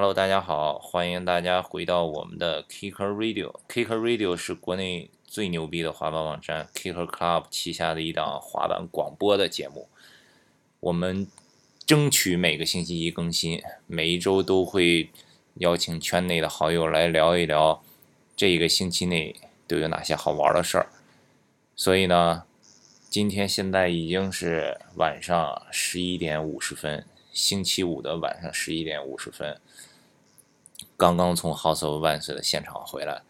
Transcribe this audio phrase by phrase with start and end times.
[0.00, 3.52] Hello，大家好，欢迎大家回到我们的 Kicker Radio。
[3.68, 9.88] Kicker Radio 是国内最牛逼的滑板网站 Kicker Club 旗下的一档滑板广播的节目。
[10.78, 11.26] 我们
[11.84, 15.10] 争取每个星期一更新，每一周都会
[15.54, 17.82] 邀请圈内的好友来聊一聊
[18.36, 19.34] 这一个星期内
[19.66, 20.86] 都有哪些好玩的事儿。
[21.74, 22.44] 所以呢，
[23.10, 29.60] 今天现在已经是晚上十一点五十分，星期五的晚上十一点五十分，
[30.98, 33.22] 刚刚从 House of Vans 的现场回来。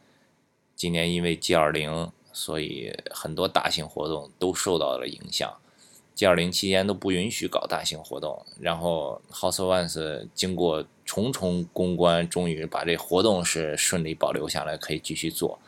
[0.74, 5.54] 今年因为 G 二零，所以很多大型活动都受到了影响。
[6.14, 15.58] G 二零期间都不允许搞大型活动，然后 House of Vans 经过重重公关，终于把这活动是顺利保留下来，可以继续做。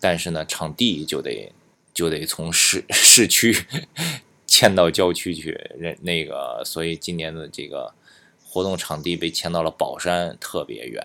[0.00, 1.52] 但是呢，场地就得。
[1.94, 3.54] 就得从市 市区
[4.46, 7.92] 迁到郊区去，那那个，所以今年的这个
[8.42, 11.04] 活动场地被迁到了宝山，特别远。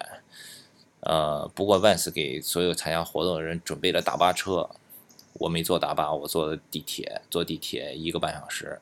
[1.07, 4.69] 呃，不过万斯给所有参加活动的人准备了大巴车，
[5.35, 8.81] 我没坐大巴，我坐的地铁，坐地铁一个半小时，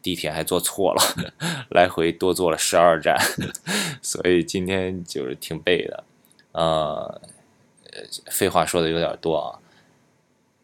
[0.00, 1.02] 地铁还坐错了，
[1.68, 3.18] 来回多坐了十二站，
[4.00, 6.04] 所以今天就是挺背的。
[6.52, 7.20] 呃，
[8.30, 9.58] 废话说的有点多啊。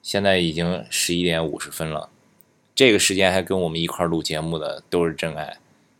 [0.00, 2.08] 现在已经十一点五十分了，
[2.74, 5.58] 这个时间还跟我们一块录节目的都是真爱。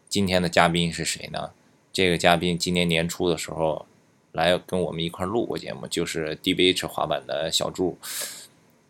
[0.09, 1.51] 今天的嘉宾是谁呢？
[1.93, 3.85] 这个嘉宾今年年初的时候
[4.33, 7.99] 来跟我们一块录过节目，就是 DBH 滑板的小朱。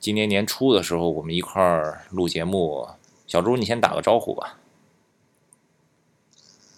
[0.00, 1.61] 今年年初的时候我们一块
[2.11, 2.89] 录节目，
[3.27, 4.58] 小朱你先打个招呼吧。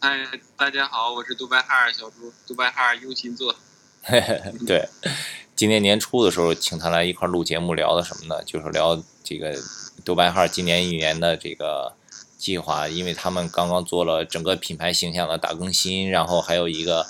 [0.00, 3.54] 嗨，大家好，我是杜拜哈尔小朱，杜拜哈尔用心做。
[4.66, 4.88] 对。
[5.54, 8.42] 今年年初的时候，请他来一块录节目，聊的什么呢？
[8.44, 9.54] 就是聊这个
[10.06, 11.92] 杜拜哈尔今年一年的这个
[12.38, 17.06] 计划，因为他们刚刚做了整个品牌形象的大更新，然后还有一个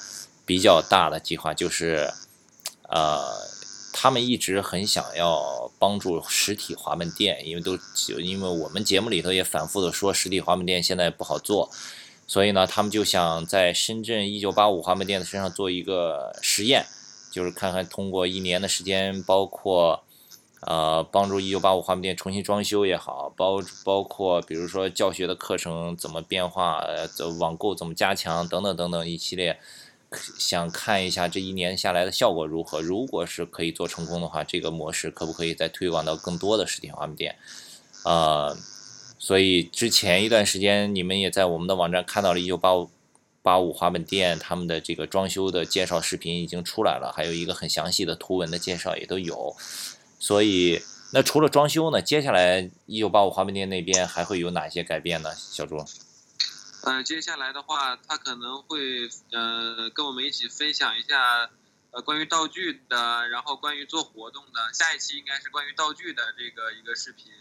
[0.50, 2.12] 比较大的计划，就是
[2.88, 3.20] 呃，
[3.92, 7.78] 他们一直很想要帮助实体滑门店，因为都
[8.18, 11.70] 因为我们节目里头也反复的说，实体滑门店现在不好做，
[12.26, 16.84] 所以呢，他们就想在深圳一九八五滑门店的身上做一个实验。
[17.30, 20.02] 就是看看通过一年的时间，包括，
[20.62, 27.08] 呃，帮助一九八五滑门店重新装修也好，包包括比如说教学的课程怎么变化，呃，
[27.38, 29.60] 网购怎么加强等等等等一系列，
[30.38, 32.80] 想看一下这一年下来的效果如何。
[32.80, 37.36] 如果是可以做成功的话，这个模式可不可以再推广到更多的实体滑板店？
[38.04, 38.56] 呃，
[39.18, 42.90] 所以之前一段时间你们也在我们的网站看到了一九八五。
[43.42, 49.56] 八五滑板店他们的这个装修的介绍视频已经出来了，还有一个很详细的图文的介绍也都有。
[50.18, 50.82] 所以，
[51.14, 52.02] 那除了装修呢？
[52.02, 55.30] 接下来一九八五滑板店那边还会有哪些改变呢？
[55.34, 55.78] 小朱？
[56.82, 61.50] 呃，接下来的话，他可能会呃跟我们一起分享一下
[61.90, 64.72] 呃关于道具的，然后关于做活动的。
[64.72, 67.32] 下一期应该是关于道具的这个一个视频。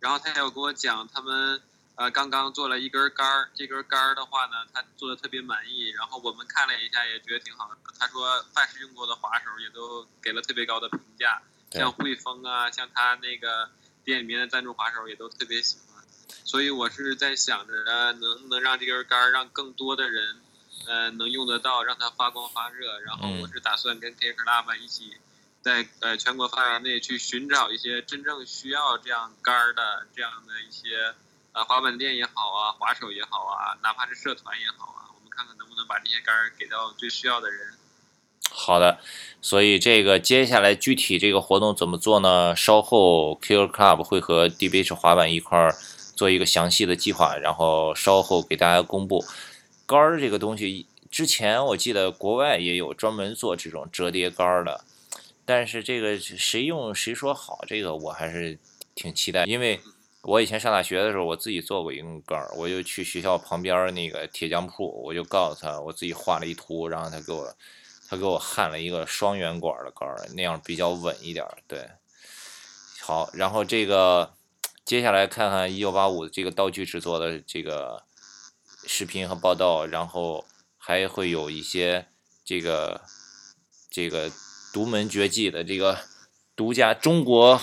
[0.00, 1.62] 然后他还有跟我讲他们。
[1.96, 7.76] 呃，刚刚做了一根杆儿，这根杆儿的话呢，他做的特别满意，然后我们看了一下，也觉得挺好的。
[7.96, 11.40] 他说，凡是用过的滑手也都给了特别高的评价，
[11.70, 13.70] 像汇丰啊，像他那个
[14.02, 15.93] 店里面的赞助滑手也都特别喜欢。
[16.44, 17.72] 所以我是在想着，
[18.12, 20.36] 能不能让这根杆儿让更多的人，
[20.86, 23.00] 呃，能用得到，让它发光发热。
[23.00, 25.16] 然后我是打算跟 K Club 一起，
[25.62, 31.14] 在呃全国范围内去寻找一些真正需要这样杆儿的这样的一些。
[31.54, 37.74] 呃，滑板店也好啊，滑手也好啊，哪怕是社团也好啊，我们看看能不能把这些杆儿给到最需要的人。
[38.50, 38.98] 好的，
[39.40, 42.56] 所以这个接下来具体这个活动怎么做呢？
[42.56, 45.76] 稍后 Q Club 会和 DBH 滑板一块儿
[46.16, 49.24] 做一个详细的计划，然后稍后给大家公布。
[49.86, 54.84] 杆儿这个东西，之前我记得国外也有专门做这种折叠杆儿的，
[55.44, 58.58] 但是这个谁用谁说好，这个我还是
[58.94, 59.80] 挺期待，因为。
[60.26, 67.54] 我以前上大学的时候，我自己做过一根杆儿，我就去学校旁边那个铁匠铺，我就告诉他我自己画了一图，然后他给我，
[68.08, 71.58] 他给我焊了一个双圆管的杆儿，那样比较稳一点儿。
[71.68, 71.86] 对，
[73.02, 74.32] 好，然后这个
[74.84, 78.02] 接下来看看一九八五这个道具制作的这个
[78.86, 80.44] 视频和报道，然后
[80.76, 82.06] 还会有一些
[82.44, 83.00] 这个
[83.90, 84.30] 这个
[84.72, 85.98] 独门绝技的这个
[86.54, 87.60] 独家中国。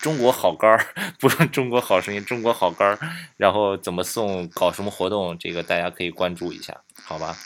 [0.00, 0.86] 中国好杆儿，
[1.20, 2.98] 不是中国好声音，中国好杆儿。
[3.36, 7.36] 然后怎么送，搞什么活动，这个大家可以关注一下，好吧？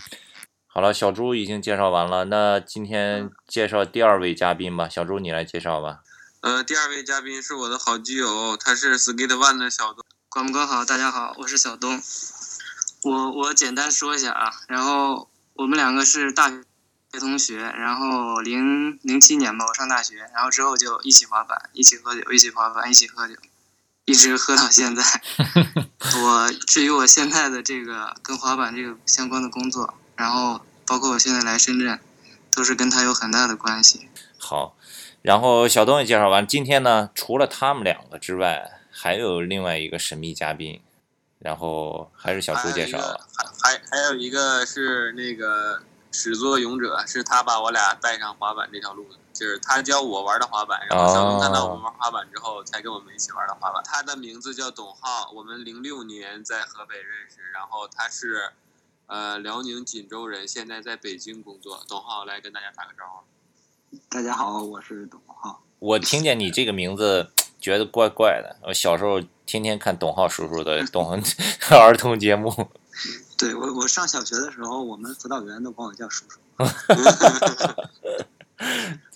[0.69, 4.88] 好了，小朱已经介绍完了，那今天介绍第二位嘉宾吧。
[4.88, 6.05] 小朱，你来介绍吧。
[6.44, 10.05] 呃，第二位嘉宾是我的好基友，他是 Skate One 的小东。
[10.29, 10.85] 管不管好？
[10.85, 12.02] 大家好，我是小东。
[13.02, 16.62] 我我简单说一下啊，然后我们两个是大学
[17.19, 23.35] 同学，然后零零七年吧，我上大学，然后之后就一起滑板，一起喝酒，一起滑板，一起喝酒，
[24.05, 25.02] 一直喝到现在。
[26.20, 31.99] 我至于我现在的这个跟滑板这个相关的工作，然后包括我现在来深圳，
[32.55, 34.09] 都是跟他有很大的关系。
[34.39, 34.77] 好，
[35.23, 40.81] 然后小东也介绍完，今天呢，除了他们两个之外，还有另外一个神秘嘉宾，
[41.39, 43.27] 然后还是小朱介绍了。
[43.37, 53.83] 还还还有一个是那个始作俑者，是他把我俩带上滑板这条路的，就是他教我玩的滑板，然后小东看到我们玩滑板之后，才跟我们一起玩的滑板。
[53.85, 58.53] 他的名字叫董浩，我们零六年在河北认识，然后他是
[59.06, 61.85] 呃辽宁锦州人，现在在北京工作。
[61.89, 63.05] 董浩来跟大家打个招
[63.91, 63.99] 呼。
[64.09, 65.62] 大家好，我是董浩。
[65.79, 67.31] 我听见你这个名字，
[67.61, 68.56] 觉得怪怪的。
[68.69, 71.23] 我小时候天天看董浩叔叔的 动
[71.81, 72.51] 儿童节目。
[73.37, 76.41] 对我，我上小学的时候，我们辅导员都管我叫叔叔。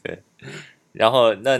[0.02, 0.22] 对，
[0.92, 1.58] 然后那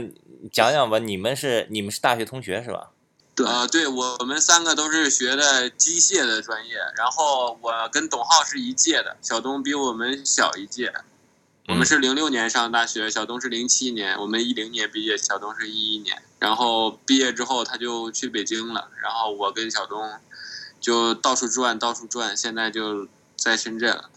[0.52, 2.90] 讲讲吧，你们是你们是大学同学是吧？
[3.38, 10.92] 对啊，对我们三个都是学的机械的专业，然后我跟董浩是一届的，小东比我们小一届。
[11.68, 16.20] 我们是零六年上大学，小东是零七年，我们一零年毕业，小东是一一年。
[16.40, 20.18] 然后毕业之后他就去北京了，然后我跟小东
[20.80, 23.06] 就到处转，到处转，现在就
[23.36, 24.10] 在深圳了。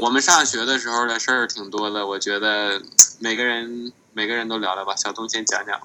[0.00, 2.80] 我们上学的时候的事儿挺多的，我觉得
[3.18, 4.96] 每个人每个人都聊聊吧。
[4.96, 5.78] 小东先讲讲。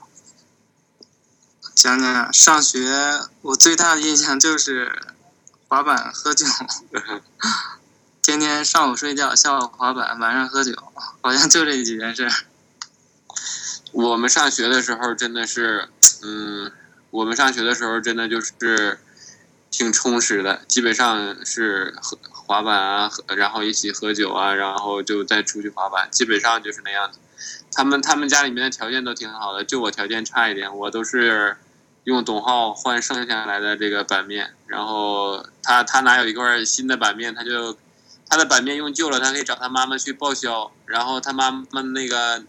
[1.76, 2.80] 讲讲上学，
[3.42, 4.98] 我最大的印象就是
[5.68, 6.46] 滑板、喝酒。
[8.24, 10.74] 天天上午睡觉，下午滑板，晚上喝酒，
[11.22, 12.32] 好像就这几件事。
[13.92, 15.90] 我们上学的时候真的是，
[16.24, 16.72] 嗯，
[17.12, 19.00] 我们上学的时候真的就是
[19.70, 27.20] 挺充实的，基本上是滑滑板啊，然后一起喝酒啊，然后就再出去滑板，基本上就是那样子。
[27.72, 31.58] 他们他们家里面的条件都挺好的，就我条件差一点，我都是
[32.06, 37.78] 用董浩换剩下来的这个板面，然后他他拿有一块新的板面，他就。
[38.28, 42.44] 他的板面用旧了，他可以找他妈妈去报销，然后他妈妈那个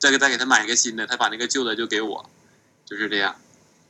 [0.00, 2.28] 再给再给他买一个新的，他把那个旧的就给我，
[2.84, 3.36] 就是这样。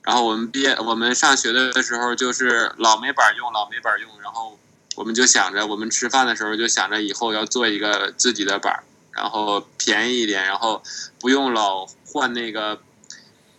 [0.02, 4.58] 然后我们毕业，我们上学的时候就是老没板用，老没板用，然后
[4.94, 10.82] 我们就想着，我们吃饭的时候就想着以后要做一个自己的板，然后便宜一点，然后
[11.19, 12.78] 不用老换那个。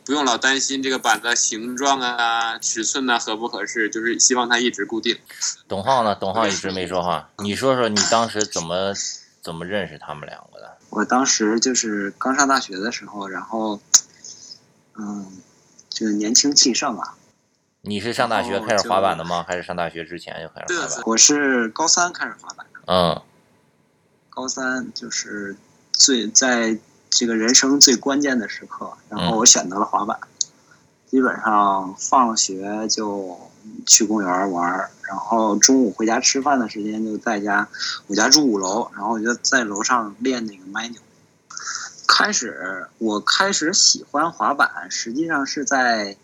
[0.07, 5.17] 不用老担心这个板的形状啊、尺寸呐合不合适，就是希望它一直固定。
[5.67, 6.15] 董浩呢？
[6.15, 7.29] 董浩一直没说话。
[7.39, 8.93] 你说说你当时怎么
[9.41, 10.77] 怎么认识他们两个的？
[10.91, 13.81] 我当时就是刚上大学的时候，然后，
[14.97, 15.29] 嗯，
[15.89, 17.15] 就是年轻气盛啊。
[17.81, 19.43] 你是上大学开始滑板的吗？
[19.45, 21.03] 还是上大学之前就开始滑板？
[21.05, 22.79] 我是高三开始滑板的。
[22.85, 23.21] 嗯。
[24.29, 25.57] 高三就是
[25.91, 26.79] 最在。
[27.09, 30.19] 这个人生最关键的时刻，然后我选择了滑板。
[31.09, 33.39] 基本上放学就
[33.85, 37.65] 去公园玩，然后中午回家吃饭的时间就在家。
[38.07, 40.97] 我家住五楼，然后我就在楼上练那个 manual。
[42.05, 46.17] 开始我开始喜欢滑板，实际上是在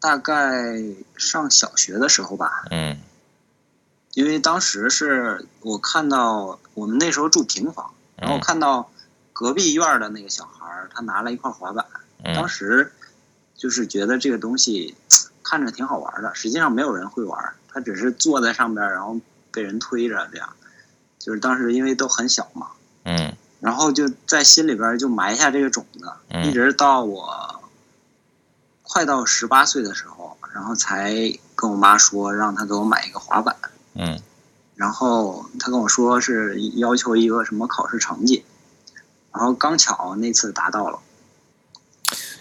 [0.00, 0.82] 大概
[1.16, 2.64] 上小学的时候吧。
[2.70, 2.98] 嗯。
[4.14, 8.90] 因为当时是我看到我们那时候住平房，然后看到。
[9.40, 11.86] 隔壁院的那个小孩儿，他拿了一块滑板，
[12.34, 12.92] 当时
[13.56, 14.94] 就是觉得这个东西
[15.42, 16.34] 看着挺好玩的。
[16.34, 19.18] 实际上没有人会玩，他只是坐在上边，然后
[19.50, 20.50] 被人推着这样。
[21.18, 22.66] 就是当时因为都很小嘛，
[23.04, 26.12] 嗯，然后就在心里边就埋下这个种子，
[26.44, 27.62] 一直到我
[28.82, 31.14] 快到十八岁的时候，然后才
[31.54, 33.56] 跟我妈说让她给我买一个滑板，
[33.94, 34.20] 嗯，
[34.74, 38.44] 然后她跟我说是要求一个什么考试成绩。
[39.32, 40.98] 然后刚巧那次达到了，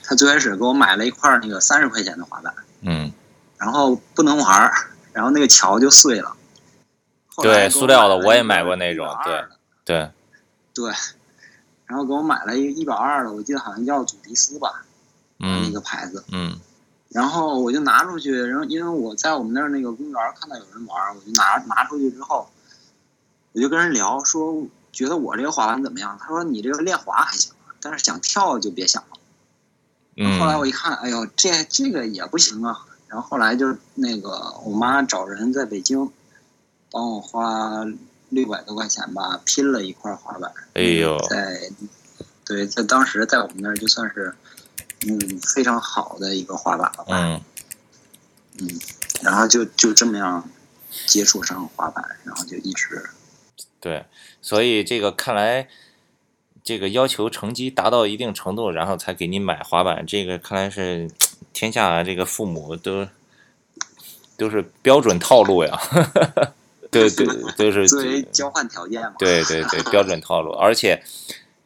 [0.03, 3.13] 他最开始给我买了一块那个三十块钱的滑板，嗯，
[3.58, 4.74] 然后不能玩
[5.13, 6.36] 然后那个桥就碎了。
[7.38, 9.46] 对，塑料的我也买过那种，对，
[9.86, 10.12] 对，
[10.74, 10.91] 对，
[11.86, 14.84] 然后给我买了一个一百二的，我记得好像叫祖迪斯吧，
[15.39, 16.60] 嗯，那个牌子，嗯，
[17.10, 22.50] 然后我就拿出去，然后因为我在我们那儿那个公园看到有人玩，我就拿拿出去之后，
[23.53, 24.65] 我就跟人聊说。
[25.00, 26.18] 觉得我这个滑板怎么样？
[26.20, 29.18] 他说你这个练滑还行，但是想跳就别想了。
[30.18, 30.38] 嗯。
[30.38, 32.86] 后来我一看，哎呦，这这个也不行啊。
[33.08, 36.12] 然后后来就那个我妈找人在北京，
[36.91, 37.86] 帮我花
[38.27, 40.51] 六百多块钱吧，拼了一块滑板。
[40.74, 41.18] 哎呦。
[41.29, 41.72] 在，
[42.44, 44.36] 对，在当时在我们那儿就算是，
[45.08, 45.18] 嗯，
[45.56, 47.15] 非常好的一个滑板了吧。
[47.15, 47.41] 嗯。
[48.60, 48.68] 嗯，
[49.22, 50.44] 然后就就这么样
[51.06, 53.10] 接触上滑板，然后就一直。
[53.82, 54.04] 对，
[54.42, 55.68] 所以这个看来，
[56.64, 61.10] 这个要求成绩达到一定程度，然后才给你买滑板，这个看来是
[61.54, 63.08] 天下这个父母都
[64.38, 65.80] 都是标准套路呀。
[66.92, 69.14] 对对，都是作为交换条件嘛。
[69.20, 70.52] 对对对，标准套路。
[70.52, 71.02] 而且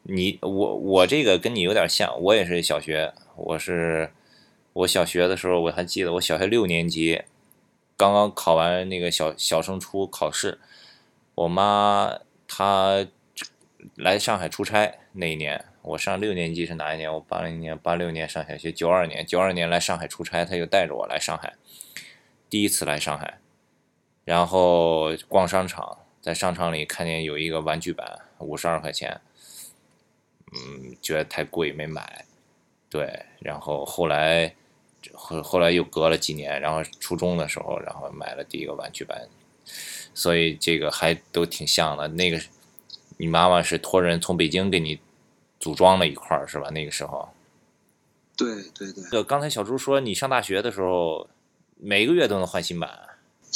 [0.02, 4.10] 你我我这个跟你有点像，我也是小学，我是
[4.74, 7.22] 我小学的时候我还记得，我小学六年级
[7.96, 10.60] 刚刚考完那个小小升初考试。
[11.34, 13.06] 我妈她
[13.96, 17.12] 来上海出差那一年，我上六年级是哪一年？
[17.12, 21.54] 我八零年、八六年上小学，九二年，九二年来上海出差，她就带着我来上海，
[22.48, 23.38] 第一次来上海，
[24.24, 29.20] 然后逛商场，在商场里看见有一个玩具板，五十二块钱，
[30.52, 32.24] 嗯，觉得太贵没买，
[32.88, 34.54] 对，然后后来
[35.12, 39.28] 后后来又隔了几年，然后初中的时候，然后买了第一个玩具板。
[40.14, 42.06] 所以这个还都挺像的。
[42.08, 42.40] 那个，
[43.16, 45.00] 你妈妈是托人从北京给你
[45.58, 46.70] 组装了一块儿，是吧？
[46.70, 47.28] 那个时候。
[48.36, 49.04] 对对对。
[49.10, 51.28] 就刚才小朱说，你上大学的时候，
[51.76, 52.90] 每个月都能换新版。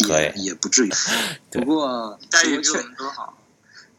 [0.08, 0.90] 也也不至于。
[1.50, 3.38] 不过待遇比我们都好。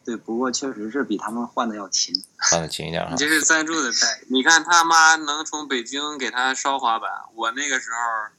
[0.06, 2.16] 对，不过确实是比他们换的要勤。
[2.38, 3.10] 换的勤一点啊。
[3.12, 4.28] 你这是赞助的待遇。
[4.30, 8.34] 你看他妈能从北京给他烧滑板，我那个时候。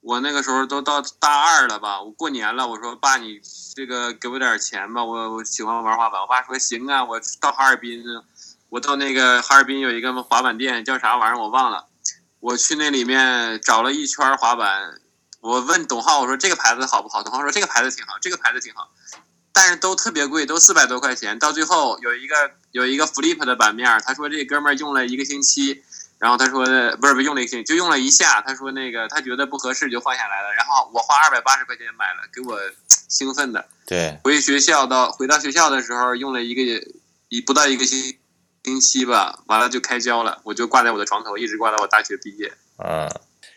[0.00, 2.00] 我那个时候都到大二了吧？
[2.00, 3.38] 我过年了，我说爸，你
[3.76, 6.20] 这个给我点钱吧，我我喜欢玩滑板。
[6.22, 8.02] 我爸说行啊，我到哈尔滨，
[8.70, 11.86] 我到那个哈尔滨有一个滑板店，叫啥玩意儿我忘了。
[12.40, 15.00] 我去那里面找了一圈滑板，
[15.40, 17.22] 我问董浩，我说这个牌子好不好？
[17.22, 18.90] 董浩说这个牌子挺好，这个牌子挺好，
[19.52, 21.38] 但是都特别贵，都四百多块钱。
[21.38, 22.34] 到最后有一个
[22.70, 25.84] 有一个 Flip 的板面，他说这哥们儿用了一个星期。
[26.20, 26.64] 然后他说
[26.98, 28.42] 不是不用了一星就用了一下。
[28.42, 30.52] 他说那个他觉得不合适就换下来了。
[30.52, 32.60] 然后我花二百八十块钱买了，给我
[33.08, 33.66] 兴奋的。
[33.86, 36.86] 对，回学校到回到学校的时候用了一个
[37.30, 38.18] 一不到一个星
[38.62, 42.52] 星期吧，完了就开胶了，我就挂在我的床头，一直挂到我大学毕业。
[42.76, 43.10] 嗯，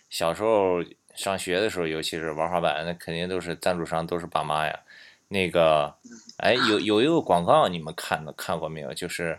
[0.10, 0.82] 小时候
[1.13, 4.79] 上学的时候，尤其是玩滑板，那肯定都是赞助商都是爸妈呀。
[5.27, 5.93] 那个，
[6.38, 8.93] 哎，有有一个广告你们看的看过没有？
[8.93, 9.38] 就是。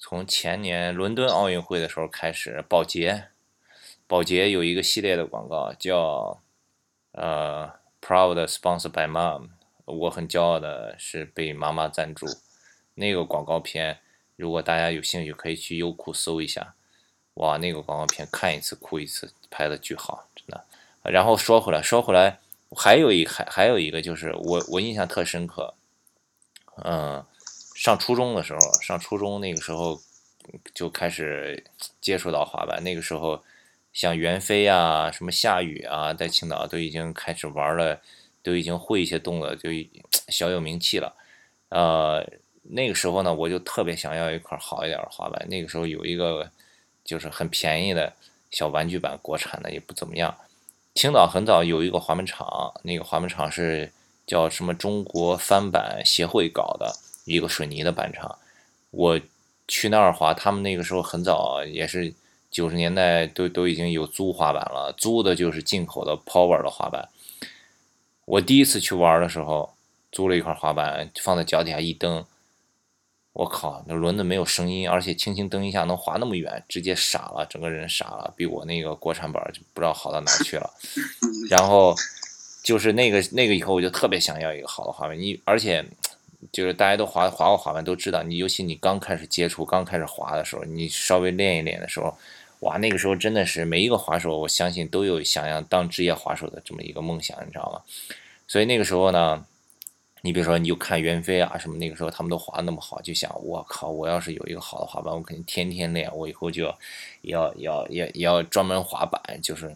[0.00, 3.30] 从前年伦敦奥运会的时候开始，宝洁，
[4.06, 6.40] 宝洁有一个系列的广告叫
[7.10, 9.48] 呃，Proud Sponsored by Mom，
[9.84, 12.26] 我很骄傲的是被妈妈赞助。
[12.94, 13.98] 那个广告片，
[14.36, 16.74] 如果大家有兴趣，可以去优酷搜一下。
[17.34, 20.64] 哇，那个广告片看一次哭一次，拍的巨好，真的。
[21.02, 22.38] 然后说回来，说回来，
[22.76, 25.74] 还有一还还有一个就是我我印象特深刻，
[26.84, 27.24] 嗯。
[27.78, 30.00] 上初中的时候，上初中那个时候
[30.74, 31.64] 就开始
[32.00, 32.82] 接触到滑板。
[32.82, 33.40] 那个时候，
[33.92, 38.00] 像袁飞啊、什么夏雨啊，在青岛都已经开始玩了，
[38.42, 39.70] 都已经会一些动作，就
[40.26, 41.14] 小有名气了。
[41.68, 42.28] 呃，
[42.62, 45.48] 那个时候呢，我就特别想要一块好一点的滑板。
[45.48, 46.50] 那个时候有一个
[47.04, 48.12] 就是很便宜的
[48.50, 50.36] 小玩具板，国产的也不怎么样。
[50.96, 53.92] 青岛很早有一个滑板厂，那个滑板厂是
[54.26, 56.92] 叫什么中国翻板协会搞的。
[57.28, 58.38] 一个水泥的板场，
[58.90, 59.20] 我
[59.66, 62.14] 去那儿滑，他们那个时候很早，也是
[62.50, 67.10] 九十年代都都已经有租滑板了，租的就是进口的 Power 的滑板。
[68.24, 69.74] 我第一次去玩的时候，
[70.10, 72.24] 租了一块滑板，放在脚底下一蹬，
[73.34, 80.70] 我靠，那轮子没有声音，而且轻轻蹬一下能滑那么远，直接傻了，整个人傻了，比我那个国产板就不知道好到哪去了。
[81.50, 81.94] 然后
[82.62, 85.84] 就是那个那个以后，我就特别想要一个好的滑板，你而且。
[86.52, 92.16] 就是大家都滑滑过滑板都知道，你尤其你刚开始接触、刚开始滑的时候，你稍微练一练的时候，
[92.60, 97.82] 哇，那个时候真的是每一个滑手，我相信都有想要当职业滑手的这么一个梦想，你知道吗？
[98.46, 99.44] 所以那个时候呢，
[100.22, 106.78] 你比如说你就看袁飞啊什么，那个时候他们都滑那么好，就想我靠，我要是有一个好的滑板，我肯定天天练，我以后就要
[107.22, 109.20] 要要要要专门滑板。
[109.42, 109.74] 就是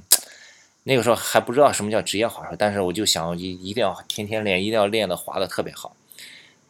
[0.85, 5.95] 那个时候还不知道什么叫职业滑手，但是我就想一一定要天天练，一定要练的滑的特别好。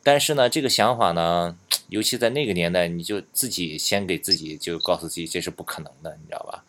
[0.05, 1.57] 但是呢，这个想法呢，
[1.89, 6.65] 尤其在那个年代，你就自己先给自己就告诉自己这是不可能的，你知道吧？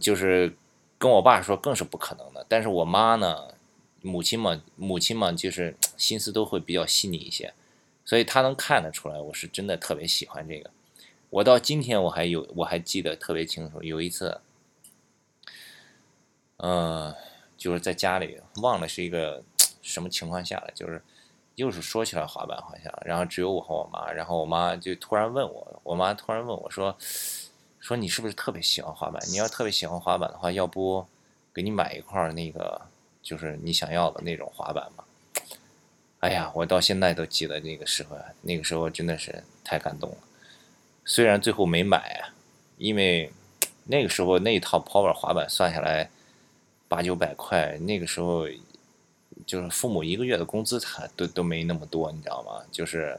[0.00, 0.56] 就是
[0.98, 2.46] 跟我爸说更是不可能的。
[2.48, 3.54] 但是我妈呢，
[4.02, 7.52] 母亲嘛，母亲嘛，就是 心思都会比较细腻一些，
[8.04, 10.70] 所以她能看得出来，我是真的特别喜欢这个。
[11.30, 14.40] 我到今天我还有我还记得特别清楚，有一次，
[16.58, 17.12] 嗯，
[17.56, 19.42] 就是在家里忘了是一个
[19.82, 21.02] 什么情况下了，就是。
[21.58, 26.96] 又是说起来滑板好像，然后只有我和我妈，然后我妈就突然问我，我妈突然问我说
[27.80, 29.20] ：“说你是不是特别喜欢滑板？
[29.28, 31.04] 你要特别喜欢滑板的话，要不
[31.52, 32.80] 给你买一块那个
[33.20, 35.02] 就是你想要的那种滑板嘛？”
[36.20, 40.16] 哎呀，我到现在都记得那个时候，那个时候真的是太感动了。
[41.04, 42.30] 虽然最后没买，
[42.76, 43.32] 因为
[43.86, 46.08] 那个时候那一套 Power 滑板算下来
[46.86, 48.46] 八九百块，那个时候
[49.48, 52.66] 就是父母一个月的工资他都都没那么多，你知道吗？
[52.70, 53.18] 就是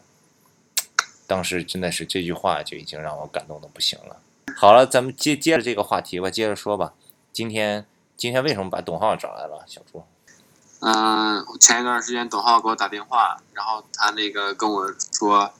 [1.25, 4.17] 当时真的是这句话就已经让我感动的不行了。
[4.55, 6.93] 好了，咱们接接着这个话题吧，接着说吧。
[7.33, 10.03] 今天今天为什么把董浩找来了，小朱？
[10.81, 15.51] 嗯，前一段时间董浩给我打电话，然后他那个跟我说，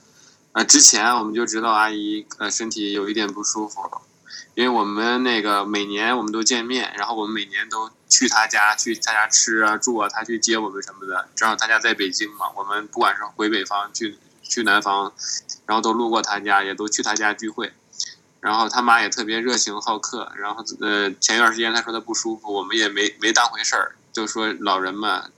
[0.52, 3.82] 呃，之前我们就知道阿姨呃身体有一点不舒服，
[4.54, 11.30] 因为我们那个每年我们都见面，然后我们每年都去他家去他家吃啊住啊，他去接我们什么的。
[11.36, 15.14] 正好他家在北京嘛，我们不管是回北方去去南方，
[15.66, 17.72] 然后都路过他家，也都去他家聚会。
[18.42, 23.96] 然后他妈也特别热情好客，然后呃前一段时间他说他不舒服，我们也没没当回事儿。
[24.12, 25.30] 就说老人嘛，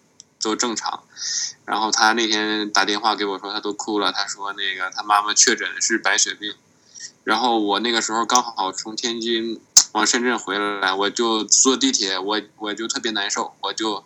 [0.41, 1.03] 都正常。
[1.65, 4.11] 然后他那天打电话给我说，他都哭了。
[4.11, 6.53] 他说那个他妈妈确诊是白血病。
[7.23, 9.59] 然后我那个时候刚好从天津
[9.93, 14.03] 往深圳回来，我就坐地铁，我我就特别难受，我就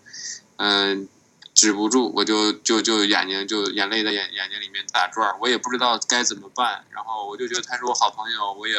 [0.58, 1.08] 嗯
[1.54, 6.86] 止不住，我就就就眼睛就眼泪在眼眼睛里面打转，我也不知道该怎么办。
[6.92, 8.75] 然后我就觉得他是我好朋友，我也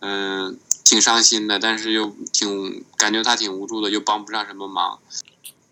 [0.00, 0.58] 嗯。
[0.84, 4.98] 挺伤心的，但是又挺感觉他挺无助的，又帮不上什么忙。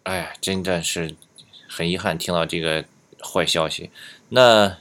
[0.05, 1.15] 哎呀，真的是
[1.69, 2.87] 很遗憾听到这个
[3.23, 3.91] 坏消息。
[4.31, 4.79] 那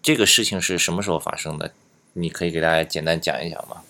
[0.00, 1.74] 这个事情是什么时候发生的？
[2.14, 3.82] 你可以给大家简单讲一讲吗？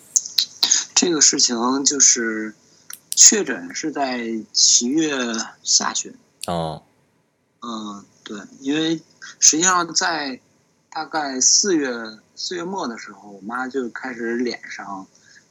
[1.00, 2.52] 这个事情就是
[3.14, 5.16] 确诊是在七月
[5.62, 6.12] 下旬。
[6.48, 6.82] 哦。
[7.62, 9.00] 嗯，对，因为
[9.38, 10.40] 实际上在
[10.90, 11.88] 大概四月
[12.34, 15.06] 四月末的时候，我妈就开始脸上。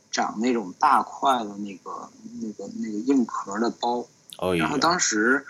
[0.10, 2.10] 长那种大块的那个、
[2.42, 4.08] 那个、那个硬壳的包，
[4.40, 5.46] 哦然后当时，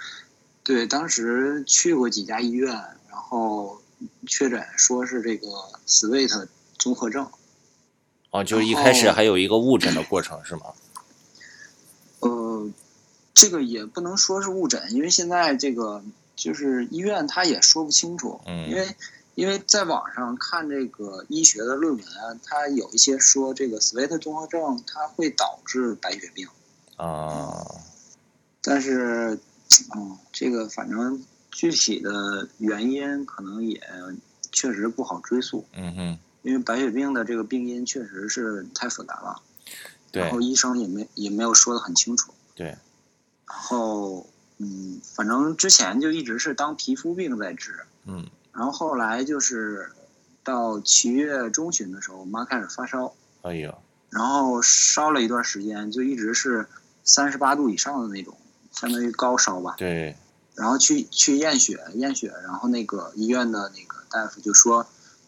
[0.62, 2.74] 对，当时去过几家医院，
[3.10, 3.82] 然后
[4.26, 5.48] 确诊说是这个
[5.88, 7.26] SWEET 综合症。
[8.40, 10.66] 哦，就是一开始还有一个误诊的过程是吗？
[12.20, 12.70] 呃，
[13.34, 16.04] 这个也不能说是误诊，因为现在这个
[16.36, 18.88] 就是医院他也说不清楚，嗯，因为。
[19.38, 26.48] 因为在网上看这个医学的论文啊，它有一些说这个 SWEET 综合症它会导致白血病
[26.96, 27.64] 啊，
[28.64, 29.40] 但是，
[29.96, 33.80] 嗯，这个反正具体的原因可能也
[34.52, 35.64] 确实不好追溯。
[35.74, 39.42] 嗯哼，因为白血病的这个病因确实是太复杂了，
[40.14, 42.34] 对，然后医生也没也没有说的很清楚。
[42.56, 42.78] 对，然
[43.48, 44.26] 后，
[44.58, 47.82] 嗯，反正之前就一直是当皮肤病在治。
[48.06, 48.26] 嗯。
[48.54, 49.92] 然后后来就是
[50.42, 53.14] 到七月中旬的时候，我妈开始发烧。
[53.42, 53.78] 哎呦！
[54.10, 56.66] 然后烧了一段时间，就一直是
[57.04, 58.38] 三十八度以上的那种，
[58.72, 59.76] 相当于高烧吧。
[59.78, 60.16] 对。
[60.56, 64.88] 然后去去验血，验血，然后那个医院的那个大夫就说，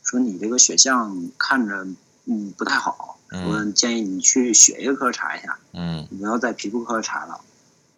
[0.10, 1.86] 说你这个血象看着
[2.26, 5.60] 嗯不太好，我建议你去血液科查一下。
[5.74, 6.08] 嗯。
[6.10, 7.40] 你不要在皮肤科查了。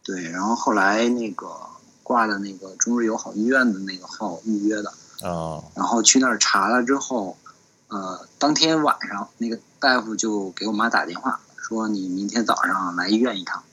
[0.03, 1.55] 对，然后后来那个
[2.03, 4.91] 挂的那个中日友好医院的那个号预约的。
[5.21, 7.37] 哦，然后去那儿查了之后，
[7.87, 13.63] 呃，当天晚上那个大夫就给我妈打电话，说你明天早上来医院一趟，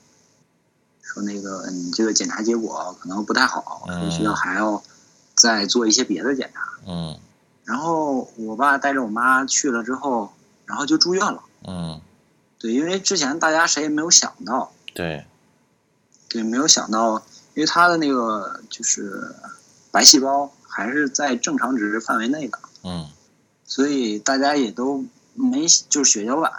[1.03, 4.81] 说那个你这个检查结果可能不太好，说需要还要
[5.35, 6.61] 再做一些别的检查。
[6.87, 7.19] 嗯，
[7.69, 10.33] 然后我爸带着我妈去了之后，
[10.65, 11.43] 然后就住院了。
[11.67, 12.01] 嗯，
[12.59, 14.73] 对，因为之前大家谁也没有想到。
[14.95, 15.27] 对，
[16.31, 19.35] 对，没有想到，因为他的那个就是
[19.91, 20.51] 白细胞。
[20.71, 23.09] 还是在正常值范围内的，嗯，
[23.65, 25.05] 所以大家也都
[25.35, 26.53] 没就是血小板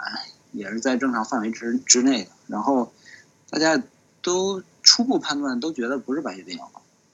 [0.52, 2.92] 也是在正常范围之之内的，然后
[3.48, 3.82] 大家
[4.20, 6.58] 都初步判断都觉得不是白血病，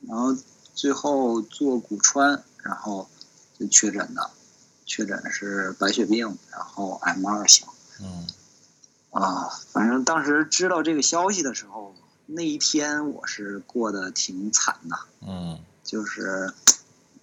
[0.08, 0.34] 然后
[0.74, 3.08] 最后做骨穿，然后
[3.58, 4.30] 就确诊的，
[4.84, 7.66] 确诊是白血病，然后 M 二型，
[8.00, 8.26] 嗯，
[9.10, 11.94] 啊，反正当时知道这个消息的时候，
[12.26, 16.52] 那一天我是过得挺惨的，嗯，就是。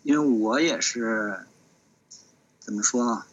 [0.05, 1.45] 因为我也是，
[2.59, 3.23] 怎么说呢？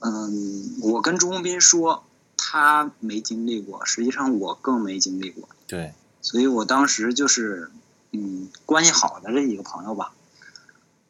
[0.00, 2.04] 嗯，我跟朱宏斌说，
[2.36, 5.48] 他没经历过，实际上我更没经历过。
[5.66, 5.94] 对。
[6.20, 7.70] 所以我当时就是，
[8.12, 10.12] 嗯，关系好的这几个朋友吧，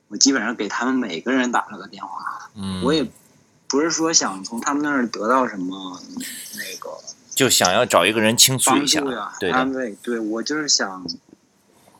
[0.08, 2.50] 我基本上给他们每个人打了个电话。
[2.54, 2.82] 嗯。
[2.84, 3.06] 我也
[3.68, 6.00] 不是说想从他们那儿得到什么
[6.54, 6.90] 那个，
[7.34, 9.00] 就想要找一个人倾诉一下，
[9.40, 9.96] 对安慰。
[10.02, 11.06] 对我就是想。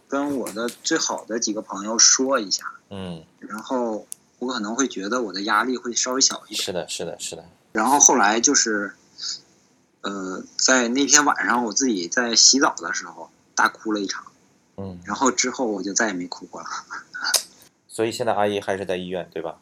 [0.09, 4.07] 跟我的最好的几个朋友说一下，嗯，然后
[4.39, 6.63] 我可能会觉得我的压力会稍微小一点。
[6.63, 7.45] 是的，是的，是的。
[7.73, 8.95] 然后后来就是，
[10.03, 14.27] 呃，在那天晚上，我自己在洗澡的时候大哭了一场，
[14.77, 16.69] 嗯，然后之后我就再也没哭过了。
[17.97, 19.59] 所以现在阿姨还是在医院，对吧？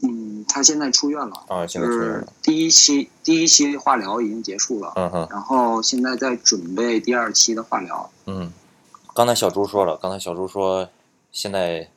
[0.00, 2.32] 嗯，她现在出院了，啊，现就是在出院了。
[2.40, 8.08] 第一期第一期化疗已经结束了，嗯哼，然后现在在准备第二期的化疗。
[8.26, 8.52] 嗯，
[9.12, 10.88] 刚才小朱说了，刚才小朱说，
[11.32, 11.90] 现在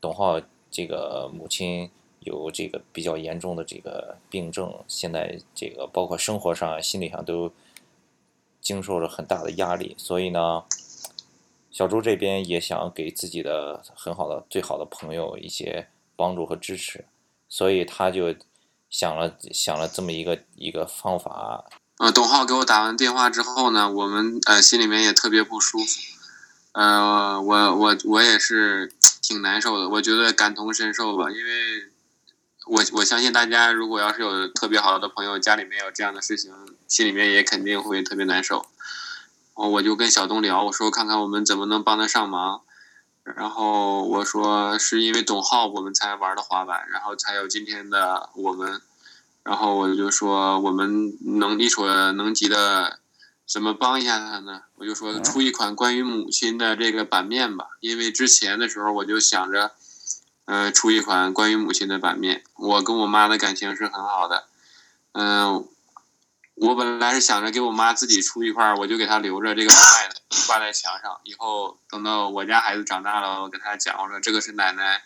[0.00, 7.52] 董浩这个母亲有这个比较严重的这个病症，现在这个包括生活上、心理上都
[8.60, 10.64] 经受着很大的压力，所以呢，
[11.70, 17.04] 小朱这边也想给自己的很好的、最好的朋友一些帮助和支持，
[17.48, 18.34] 所以他就
[18.90, 21.64] 想了想了这么一个一个方法，
[21.98, 26.00] 呃，董浩给我打完电话之后呢，我们呃心里面也特别不舒服，
[26.72, 31.90] 呃，我我我也是挺难受的，我觉得感同身受吧，因为
[32.66, 36.52] 我我相信大家如果要是有特别好的朋友，家里面有这样的事情，
[36.88, 38.66] 心里面也肯定会特别难受。
[39.66, 42.60] 我就跟小东聊，我说看看我们怎么能帮得上忙。
[43.24, 48.80] 然后我说是因为董浩我们才玩的滑板，然后才有今天的我们。
[49.42, 52.98] 然后我就说我们能力所能及的，
[53.46, 54.62] 怎么帮一下他呢？
[54.76, 59.72] 我就说出一款关于母亲的这个版面吧，因为之前的时候我就想着，
[60.44, 62.44] 呃，出一款关于母亲的版面。
[62.56, 64.44] 我跟我妈的感情是很好的，
[65.12, 65.66] 嗯、
[66.60, 75.02] 我本来是想着给我妈自己出一块儿，我就给她留着这个额外的挂在墙上，以后等到我家孩子长大了，我跟他讲，我说这个是奶奶，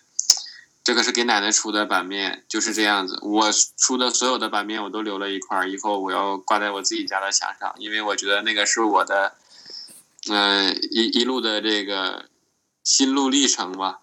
[0.83, 3.19] 这个是给奶奶出的版面，就是这样子。
[3.23, 9.35] 我出的所有的版面我都留了一块儿，以后我要挂在我自己家的墙上，因为我觉得那个是我的，
[10.31, 12.27] 呃，一一路的这个
[12.83, 14.01] 心路历程吧。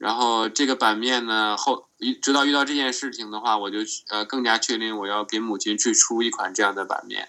[0.00, 1.86] 然后这个版面呢，后
[2.22, 7.28] 直到遇到这件事情的话，我就呃更加确定我要给母亲去出一款这样的版面。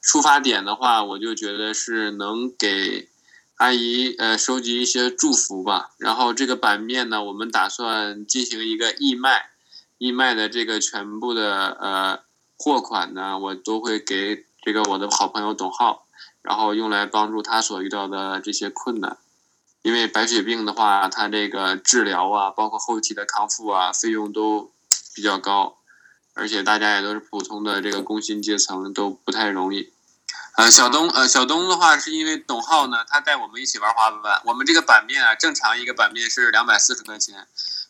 [0.00, 3.10] 出发点的话，我就觉得是能给
[3.56, 5.90] 阿姨呃收集一些祝福吧。
[5.98, 9.50] 然后这个版面呢，我们打算进行一个义卖，
[9.98, 12.20] 义卖的这个全部的呃
[12.56, 16.06] 货款呢，我都会给这个我的好朋友董浩，
[16.40, 19.18] 然后用来帮助他所遇到的这些困难。
[19.86, 24.72] 因为白血病的话，它这个治疗啊，包括后期的康复啊，费用都
[25.14, 25.78] 比较高，
[26.34, 29.92] 而且大家也都是普通的这个工薪阶层，都不太容易。
[30.56, 37.46] 呃，小东，呃，小东的话是因为董浩呢，他带我们一起玩滑板，我们这个版面啊，正常一个版面是两百四十块钱，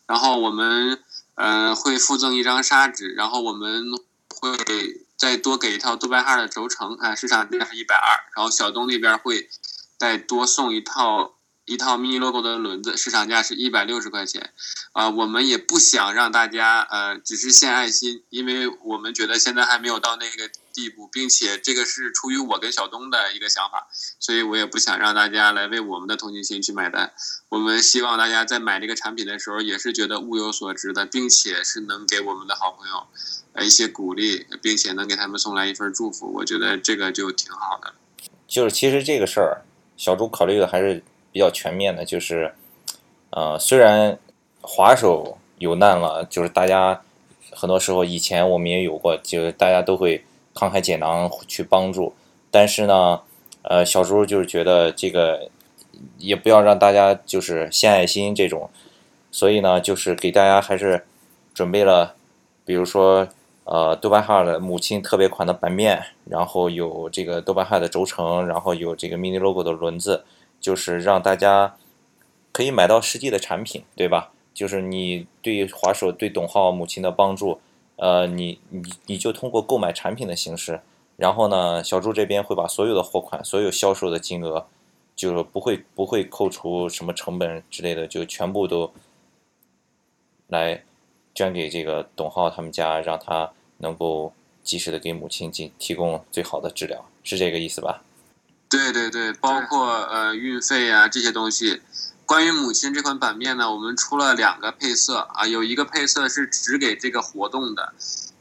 [0.06, 1.02] 然后我们
[1.36, 3.86] 呃会附赠一张砂纸，然后我们
[4.38, 4.54] 会
[5.16, 9.48] 再多给一套杜拜号的轴承，啊、市场价是一百二，然后小东那边会
[9.96, 11.32] 再多送一套。
[11.66, 14.50] 一套 mini logo 的轮子，市场价是一百六十块钱，
[14.92, 23.88] 啊、我们也不想让大家呃只是献爱心，因为我们觉得现在还没有到那个地步，并且这个是出于我跟小东的一个想法，
[24.20, 27.12] 所以我也不想让大家来为我们的同情心去买单。
[27.48, 33.06] 我们希望大家在买这个产品的时候，也是觉得物有所值的，并且是能给我们的好朋友
[33.54, 37.92] 呃一些鼓励，并且能给他们送来一份祝福，我觉得这个就挺好的。
[38.46, 39.62] 就是其实这个事儿，
[39.96, 41.02] 小朱考虑的还是
[41.36, 42.54] 比较全面的，就是，
[43.28, 44.18] 呃，虽然
[44.62, 47.02] 滑手有难了，就是大家
[47.52, 52.14] 很多时候以前我们也有过，就是大家都会慷慨解囊去帮助，
[52.50, 53.20] 但是呢，
[53.60, 55.50] 呃，小猪就是觉得这个
[56.16, 58.70] 也不要让大家就是献爱心这种，
[59.30, 61.04] 所以呢，就是给大家还是
[61.52, 62.14] 准备了，
[62.64, 63.28] 比如说。
[63.68, 70.24] 呃，豆瓣号的母亲特别款的版面，然后有这个豆瓣号的轴承，然后有这个 mini logo 的轮子，
[70.60, 71.76] 就是让大家
[72.52, 74.32] 可以买到实际的产品，对吧？
[74.54, 77.60] 就是你对滑手对董浩母亲的帮助，
[77.96, 80.80] 呃，你你你就通过购买产品的形式，
[81.16, 84.66] 然后呢，小朱这边会把所有的货款、所有销售的金额，
[85.14, 88.90] 就是不会不会扣除什么成本之类的，就全部都
[90.46, 90.82] 来
[91.34, 98.02] 捐给这个董浩他们家，让他能够及时的给母亲进提供最好的治疗，是这个意思吧？
[98.68, 101.82] 对对对，包括呃运费啊这些东西。
[102.24, 107.94] 关于母亲这款版面呢，我们出了两个配色啊，有一个配色是只给这个活动的，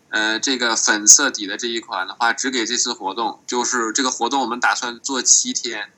[0.09, 5.93] 呃，这个粉色底的这一款的话，只给这次活动，就是这个活动我们打算做七天，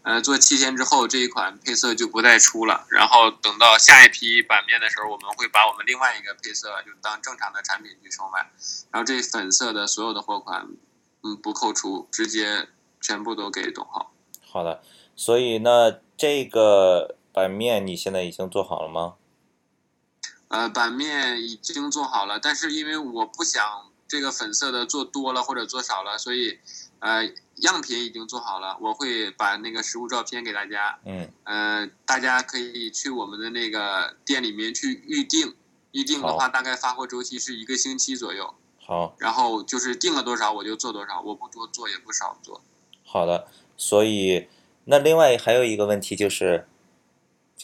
[0.00, 8.50] 呃，做七天之后这一款配色就不再出了，然后等到下一批版面的时候，我们会把我们另外一个配色就当正常的产品去售卖，
[8.90, 10.66] 然后这粉色的所有的货款，
[11.22, 12.66] 嗯，不扣除，直接
[13.06, 14.10] 全部都给董浩。
[14.40, 14.82] 好的，
[15.14, 19.14] 所以那这个版面你现在已经做好了吗？
[20.48, 23.62] 呃，版面已经做好了，但是因为我不想
[24.08, 26.58] 这个粉色的做多了或者做少了，所以
[26.98, 27.24] 呃，
[27.56, 30.98] 样品已经做好了，我会把那个实物照片给大家。
[31.04, 35.54] 嗯，呃，大家可以去我们的那个店里面去预定，
[35.92, 38.52] 预定的话大概发货周期是一个星期左右。
[38.84, 42.60] 好，然后就是定了多少我就做多少，我不多做也不少做。
[43.06, 44.48] 好的，所以
[44.84, 46.66] 那另外还有一个问题就是，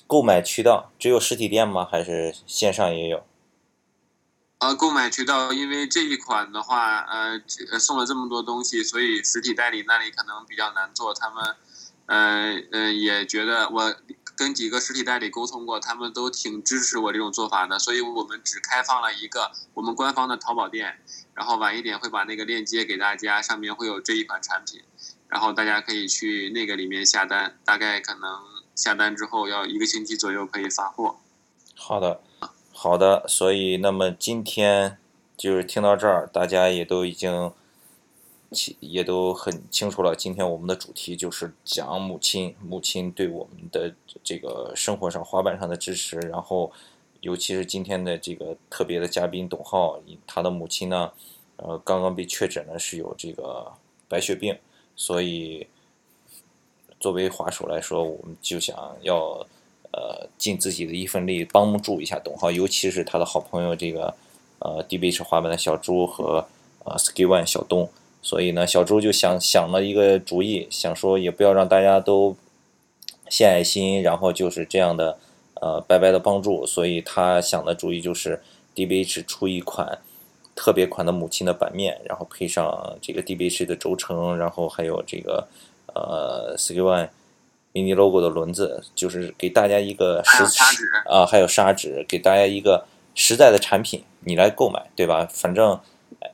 [0.07, 1.85] 购买渠道只有实体店吗？
[1.85, 3.26] 还是线上也有？
[4.59, 7.42] 呃，购买渠道，因为这一款的话，呃，
[7.81, 11.12] 送了这么多东西，所以实体代理那里可能比较难做。
[11.12, 11.57] 他们，
[12.07, 13.92] 呃呃，也觉得我
[14.37, 17.76] 跟几个实体代理沟通过，他们都挺支持我这种做法的。
[17.81, 21.00] 所以我们只开放了一个我们官方的淘宝店，
[21.35, 24.81] 然后晚一点会把那个链接给大家，上面会有这一款产品，
[25.33, 28.38] 然后大家可以去那个里面下单，大概可能
[28.75, 31.16] 下单之后要一个星期左右可以发货。
[31.75, 32.21] 好的，
[32.71, 34.99] 好的，所以那么今天
[35.35, 37.51] 就是听到这儿，大家也都已经
[38.81, 40.14] 也都很清楚了。
[40.14, 46.71] 今天我们的主题就是讲母亲，母亲对我们的这个生活上、滑板上的支持，然后
[47.23, 51.11] 尤其是今天的这个特别的嘉宾董浩，他的母亲呢，
[51.57, 53.73] 呃，刚刚被确诊了是有这个
[54.07, 54.59] 白血病，
[55.03, 55.67] 所以
[57.01, 59.45] 作为滑手来说，我们就想要。
[59.95, 64.15] 呃，尽自己的一份力帮助一下董浩，尤其是他的好朋友这个
[64.61, 66.47] 呃 DBH 滑板的小朱和
[66.85, 67.91] 呃 Ski One 小东，
[68.23, 72.35] 所以呢，小朱就想想了一个主意，想说也不要让大家都
[73.29, 75.19] 献爱心，然后就是这样的
[75.61, 78.41] 呃白白的帮助，所以他想的主意就是
[78.75, 79.99] DBH 出一款
[80.62, 85.48] 特别款的母亲的版面，然后配上这个 DBH 的轴承，然后还有这个
[85.92, 87.09] 呃 Ski One。
[87.75, 90.44] mini logo 的轮子，就是给大家一个实
[91.07, 95.27] 啊，还有砂纸，给大家一个实在的产品，你来购买，对吧？
[95.33, 95.81] 反正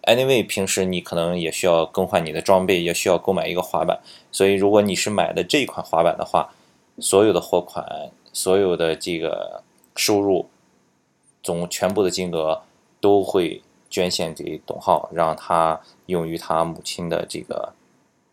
[0.03, 4.01] anyway，平时你可能也需要更换你的装备，也需要购买一个滑板，
[4.33, 6.53] 所以如果你是买的这款滑板的话，
[6.99, 9.63] 所有的货款，所有的这个
[9.95, 10.51] 收入
[11.41, 12.63] 总全部的金额
[13.01, 17.73] 都会捐献给董浩，让他用于他母亲的这个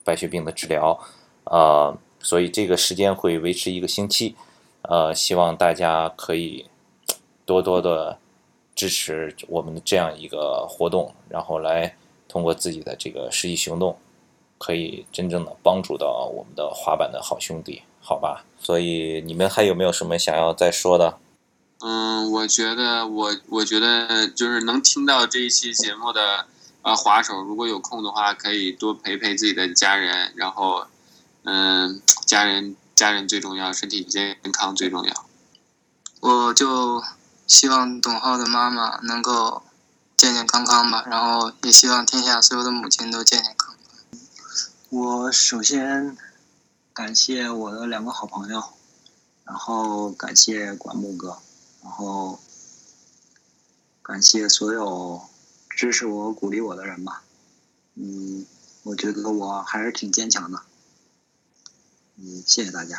[0.03, 0.99] 白血病的治疗，
[1.45, 1.97] 呃。
[2.17, 4.35] 所以这个时间会维持一个星期，
[4.81, 6.65] 呃，希望大家可以
[7.45, 8.17] 多多的
[8.73, 11.95] 支持我们的这样一个活动，然后来
[12.27, 13.95] 通过自己的这个实际行动，
[14.57, 18.43] 可以真正的帮助到我们的滑板的好兄弟，好吧？
[18.57, 21.19] 所以你们还有没有什么想要再说的？
[21.87, 26.47] 嗯，我觉得我我觉得就是能听到这一期节目的
[26.81, 30.87] 呃滑手，如果有空的话，可以多陪陪自己的家人，然后。
[31.47, 35.29] 嗯，家人家人最重要，身体健康最重要。
[36.21, 37.03] 我就
[37.45, 39.61] 希望董浩的妈妈能够
[40.17, 44.19] 健健康康吧，然后也希望天下所有的母亲都健健康康。
[44.89, 46.17] 我首先
[46.91, 48.63] 感谢我的两个好朋友，
[49.43, 51.37] 然后感谢管木哥，
[51.85, 52.39] 然后
[54.01, 55.21] 感谢所有
[55.69, 57.23] 支持我、鼓励我的人吧。
[57.93, 58.45] 嗯，
[58.81, 60.63] 我觉得我还是挺坚强的。
[62.17, 62.97] 嗯，谢谢大家。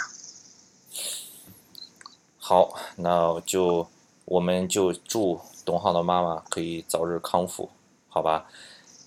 [2.38, 3.88] 好，那就
[4.24, 7.70] 我们就祝董浩的妈妈可以早日康复，
[8.08, 8.46] 好吧？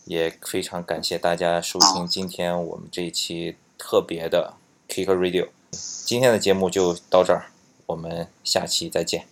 [0.03, 4.55] 也非常感谢大家收听今天我们这一期特别的
[4.89, 5.47] Kick Radio。
[5.71, 7.51] 今天的节目就到这儿，
[7.85, 9.27] 我们下期再见。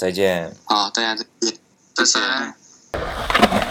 [0.00, 0.50] 再见。
[0.64, 1.58] 好，大家再见。
[1.92, 3.69] 再见。